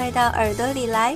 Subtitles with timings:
[0.00, 1.14] 快到耳朵里来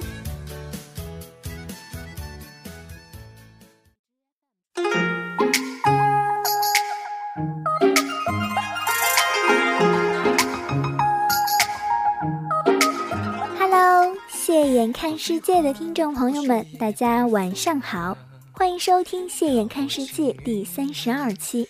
[13.59, 14.15] ！Hello，！
[14.29, 18.15] 谢眼看世界的听众朋友们，大家晚上好，
[18.53, 21.67] 欢迎收听《谢眼看世界》第三十二期，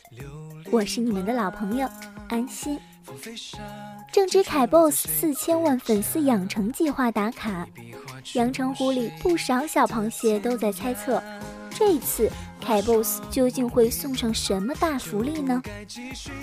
[0.72, 1.88] 我是你们的老朋友
[2.28, 2.76] 安心。
[4.14, 7.66] 正值凯 boss 四千万粉丝养成计划打卡，
[8.34, 11.20] 阳澄湖里不少小螃蟹都在猜测，
[11.68, 12.30] 这一次。
[12.64, 15.62] 凯 boss 究竟会送上什么大福利呢？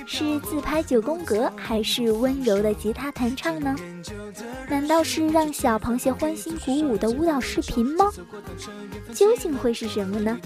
[0.06, 3.76] 是自拍九宫格，还是温柔的吉他弹唱呢？
[4.70, 8.06] 难道是让小螃蟹欢欣鼓舞的舞蹈视频吗？
[9.14, 10.40] 究竟会是什么呢？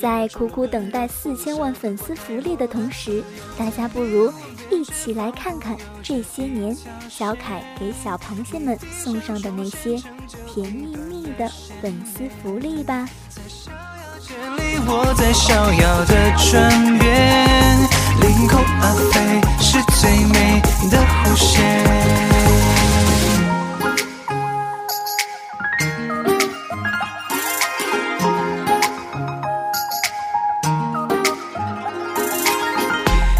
[0.00, 3.22] 在苦苦等待四千万粉丝福利的同时，
[3.56, 4.32] 大家不如
[4.70, 6.76] 一起来看看这些年
[7.08, 9.96] 小凯给小螃蟹们送上的那些
[10.48, 11.48] 甜蜜蜜的
[11.80, 13.08] 粉丝福利吧。
[14.86, 17.08] 我在逍遥的转变，
[18.20, 21.46] 凌空而飞是最美的弧线。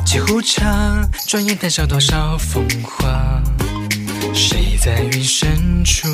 [0.05, 3.43] 几壶茶，转眼谈笑多少风华。
[4.33, 6.09] 谁在云深处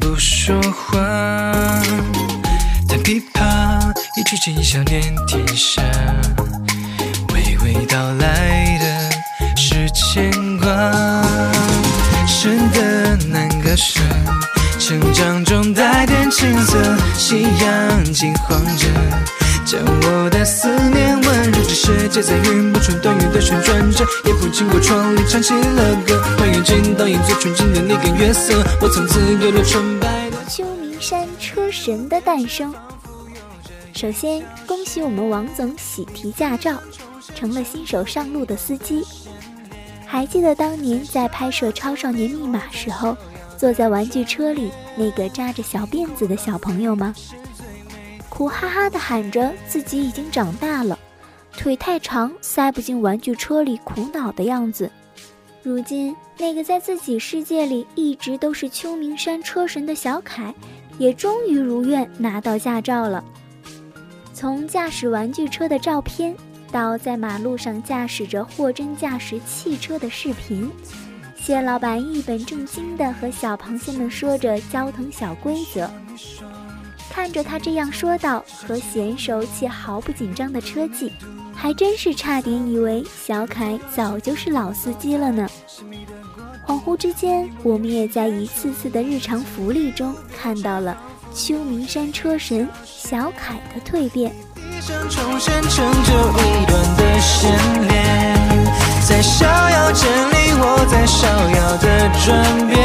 [0.00, 0.98] 不说话？
[4.48, 5.82] 弹琵琶，一曲琴响遍天下，
[7.28, 8.86] 娓娓道来的
[9.56, 10.66] 是牵挂。
[12.26, 14.00] 深的难割舍，
[14.78, 18.86] 成长中带点青涩，夕阳金黄着，
[19.64, 21.58] 将我的思念温柔。
[21.62, 30.36] 这世界在云波穿短语的旋转着，夜风经过窗里唱起了歌，还原镜倒映最纯净的那个月色，我从此有了纯白的。
[30.48, 30.88] 秋名。
[31.00, 32.74] 山车神的诞生。
[33.98, 36.80] 首先，恭喜我们王总喜提驾照，
[37.34, 39.02] 成了新手上路的司机。
[40.06, 43.16] 还记得当年在拍摄《超少年密码》时候，
[43.56, 47.12] 坐在玩具车里那个扎着小辫子的小朋友吗？
[48.28, 50.96] 苦哈哈的喊着自己已经长大了，
[51.50, 54.88] 腿太长塞不进玩具车里，苦恼的样子。
[55.60, 60.54] 如今，那个在自己世界里一直都是秋名山车神的小凯。
[60.98, 63.24] 也终于如愿拿到驾照了。
[64.38, 66.32] 从驾驶玩具车的照片，
[66.70, 70.70] 到在马路上驾驶着货真价实汽车的视频，
[71.34, 75.90] 谢老板一本正经地和小螃蟹们说着交通小规则。
[77.10, 81.10] 看着他这样说道和娴熟且毫不紧张的车技，
[81.52, 85.48] 还真是差点以为小凯早就是老司机了呢。
[86.64, 90.96] 恍惚之间，我们也在一次次的日常福利中看到了
[91.34, 94.32] 秋名山车神小凯的蜕变。
[99.06, 101.86] 在逍遥镇里，我在逍遥的
[102.24, 102.26] 转
[102.68, 102.76] 变，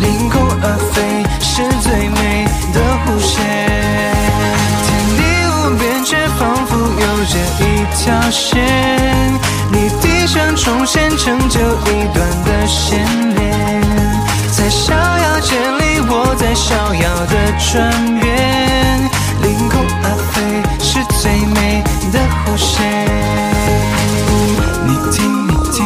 [0.00, 2.76] 凌空而飞是最美的
[3.06, 3.34] 弧线，
[4.84, 5.18] 天地
[5.48, 7.64] 无边，却仿佛有着一
[7.96, 8.44] 条线。
[9.72, 13.36] 你低声重现，成就一段的牵连。
[14.52, 14.94] 在逍，
[16.56, 18.24] 逍遥的转变，
[19.42, 20.34] 凌空而飞
[20.80, 23.06] 是最美的弧线。
[24.86, 25.84] 你听，你听，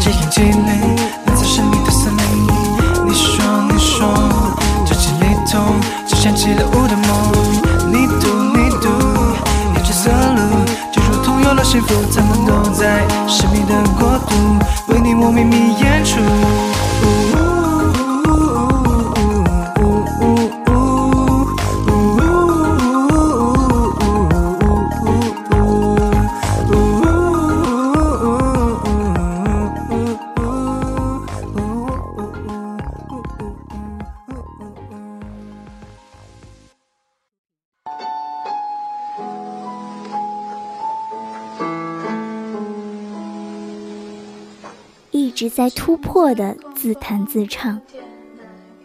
[0.00, 0.72] 这样积累，
[1.26, 2.22] 蓝色神秘的森林。
[3.06, 4.08] 你说，你说，
[4.86, 5.60] 这气里头，
[6.06, 7.10] 就像起了雾的梦。
[7.92, 8.88] 你读，你读，
[9.74, 10.40] 有角色路，
[10.90, 14.34] 就如同有了幸福，他们都在神秘的国度。
[14.86, 16.18] 为你我秘密演出。
[45.42, 47.76] 直在突破的自弹自唱，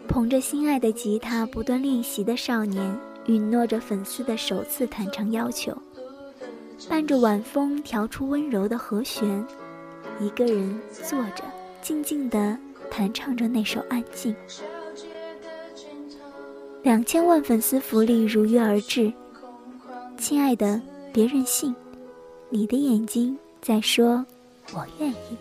[0.08, 5.72] 捧着心爱的吉他不断练习的少年，允诺着粉丝的首次弹唱要求，
[6.88, 9.46] 伴着晚风调出温柔的和弦，
[10.18, 11.44] 一个人坐着，
[11.80, 12.58] 静静的
[12.90, 14.34] 弹唱着那首《安静》。
[16.82, 19.12] 两千万粉丝福利如约而至，
[20.16, 20.82] 亲爱的，
[21.12, 21.72] 别任性，
[22.50, 24.26] 你的眼睛在说
[24.74, 25.38] “我愿意”。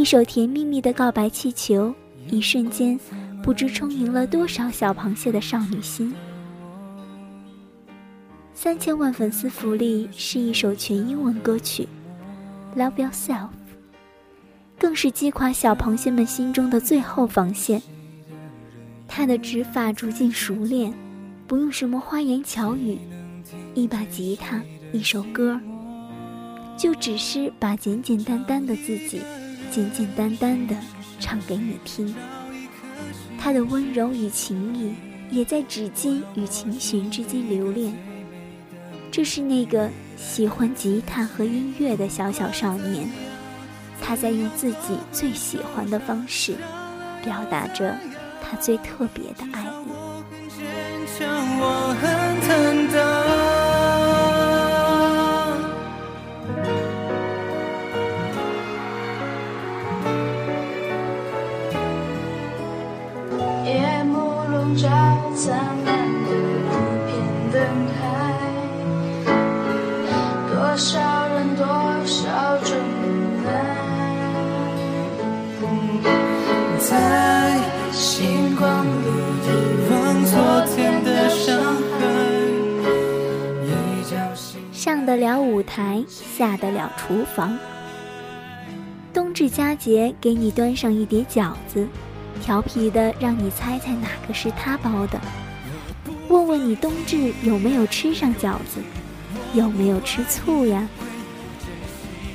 [0.00, 1.94] 一首甜蜜蜜的告白气球，
[2.30, 2.98] 一瞬间，
[3.42, 6.14] 不知充盈了多少小螃蟹的少女心。
[8.54, 11.86] 三千万粉丝福利是一首全英文歌曲，
[12.80, 13.40] 《Love Yourself》，
[14.78, 17.82] 更是击垮小螃蟹们心中的最后防线。
[19.06, 20.94] 他的指法逐渐熟练，
[21.46, 22.96] 不用什么花言巧语，
[23.74, 24.62] 一把吉他，
[24.94, 25.60] 一首歌，
[26.78, 29.20] 就只是把简简单单的自己，
[29.70, 30.74] 简简单单的
[31.18, 32.14] 唱给你听。
[33.38, 34.94] 他的温柔与情意，
[35.30, 37.94] 也在指尖与琴弦之间留恋。
[39.10, 43.08] 这是那个喜欢吉他和音乐的小小少年，
[44.00, 46.56] 他在用自己最喜欢的方式，
[47.24, 47.96] 表达着。
[48.42, 49.68] 他最特别的爱夜
[65.42, 65.56] 灿
[65.86, 65.88] 烂
[66.24, 66.68] 的一
[67.06, 67.10] 片
[67.50, 67.56] 灯
[67.96, 67.98] 海，
[70.52, 71.64] 多少人，多
[72.04, 72.68] 少种
[73.00, 73.04] 无
[73.42, 73.48] 奈。
[76.78, 76.84] 在。
[77.90, 79.08] 星光里
[79.42, 79.48] 遗
[79.90, 80.32] 忘昨
[80.74, 81.98] 天的伤痕。
[83.64, 83.68] 一
[84.08, 84.16] 脚
[84.72, 87.58] 上得了舞台，下得了厨房。
[89.12, 91.86] 冬至佳节，给你端上一碟饺子，
[92.40, 95.20] 调皮的让你猜猜哪个是他包的。
[96.28, 98.80] 问问你冬至有没有吃上饺子，
[99.54, 100.88] 有没有吃醋呀？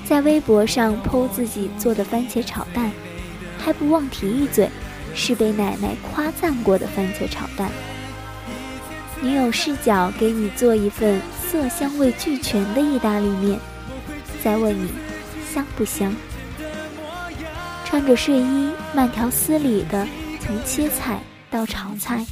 [0.06, 2.92] 在微博上剖自己做的番茄炒蛋，
[3.58, 4.70] 还不忘提一嘴。
[5.18, 7.72] 是被奶奶夸赞过的番茄炒蛋。
[9.22, 13.58] 女友视角给你做一份色香味俱全的意大利面，
[14.44, 14.90] 再问你
[15.54, 16.14] 香不香？
[17.96, 20.06] 穿着睡衣慢条斯理的
[20.42, 21.18] 从切菜
[21.50, 22.26] 到炒菜，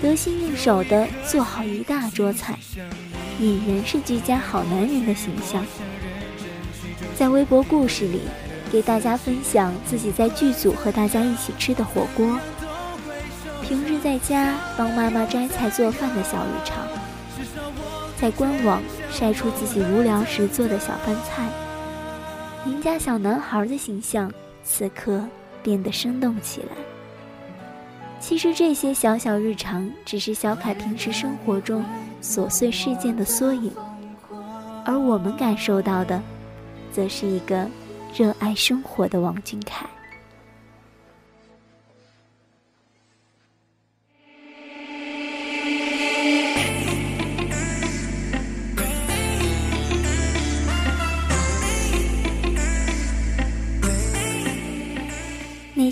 [0.00, 2.58] 得心应手的做好一大桌菜，
[3.38, 5.62] 俨然是居家好男人的形象。
[7.14, 8.22] 在微博故事里。
[8.70, 12.38] 给大家分享自己在剧组和大家一起吃的火锅，
[13.60, 16.88] 平日在家帮妈妈摘菜做饭的小日常，
[18.18, 18.80] 在官网
[19.10, 21.46] 晒出自己无聊时做的小饭菜，
[22.64, 24.32] 邻家小男孩的形象
[24.64, 25.22] 此刻
[25.62, 26.68] 变得生动起来。
[28.20, 31.84] 其实这些小小日常只是小凯平时生活中
[32.22, 33.72] 琐碎事件的缩影，
[34.84, 36.20] 而我们感受到的，
[36.92, 37.68] 则是一个。
[38.14, 39.86] 热爱生活的王俊凯，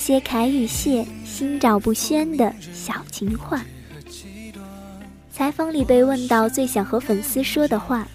[0.00, 3.62] 些凯与谢心照不宣的小情话。
[5.30, 8.08] 采访里被问到最想和粉丝说的话，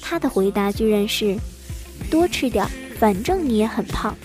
[0.00, 1.36] 他的回答居然是：
[2.08, 2.64] 多吃点。
[2.98, 4.16] 反正你也很胖，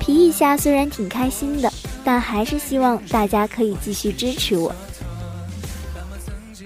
[0.00, 1.70] 皮一下虽然挺开心的，
[2.02, 4.74] 但还是希望大家可以继续支持我。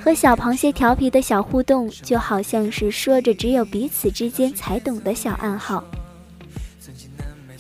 [0.01, 5.83] 和小螃蟹调皮的小互动，就好像是说着只有彼此之间才懂的小暗号。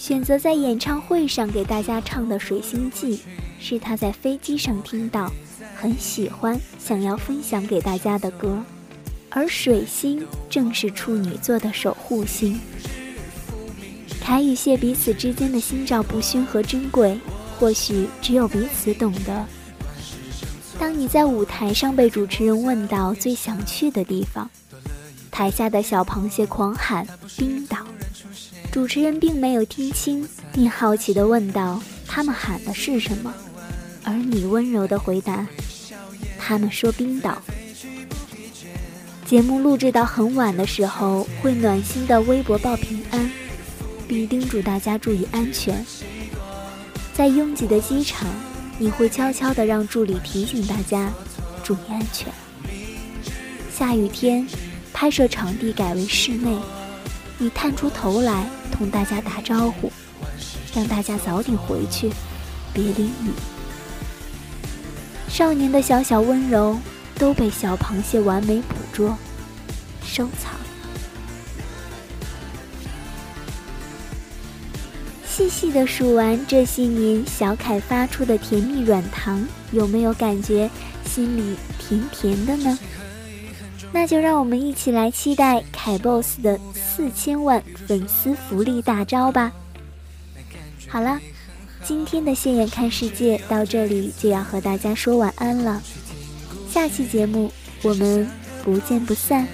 [0.06, 3.16] 选择在演唱会上给大家唱的《水星记》，
[3.58, 5.28] 是他在飞机上听到，
[5.74, 8.62] 很喜欢，想要分享给大家的歌。
[9.30, 12.60] 而水星正是处女座的守护星。
[14.20, 17.18] 凯与谢彼此之间的心照不宣和珍贵，
[17.58, 19.44] 或许只有彼此懂得。
[20.78, 24.48] 当你在舞台上被主持人问到最想去的地方，
[25.32, 27.04] 台下的小螃蟹狂喊
[27.36, 27.55] 冰，
[28.76, 33.32] 主持人并没有听清，你好奇地问道：“他们喊的是什么？”
[34.04, 35.46] 而你温柔地回答
[36.38, 37.40] ：“他们说冰岛。”
[39.24, 43.32] 节目录制到很晚的时候，会暖心的微博报平安，
[44.06, 45.82] 并叮嘱大家注意安全。
[47.14, 48.28] 在拥挤的机场，
[48.78, 51.10] 你会悄悄地让助理提醒大家
[51.64, 52.30] 注意安全。
[53.74, 54.46] 下雨天，
[54.92, 56.54] 拍摄场地改为室内，
[57.38, 59.92] 你探出头来同大家打招呼，
[60.74, 62.10] 让大家早点回去，
[62.72, 63.30] 别淋雨。
[65.28, 66.78] 少年的小小温柔
[67.18, 69.18] 都被小螃蟹完美捕捉、
[70.02, 70.52] 收藏。
[75.26, 80.70] 细细的数完这些年小凯发出的甜蜜软糖，有没有感觉
[81.04, 82.78] 心里甜甜的呢？
[83.92, 89.50] 那就让我们一起来期待凯 boss 的四千万粉丝福利大招吧！
[90.88, 91.18] 好了，
[91.82, 95.82] 今天的《现眼看世界》到这里就要和大家说晚安了，
[96.70, 97.50] 下期节目
[97.82, 98.28] 我们
[98.62, 99.46] 不见不散。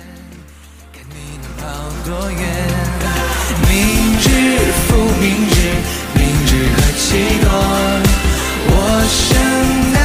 [3.69, 3.79] 明
[4.19, 4.27] 日
[4.87, 5.55] 复明日，
[6.15, 7.01] 明日何其
[7.41, 7.47] 多。
[8.69, 8.71] 我
[9.09, 10.02] 生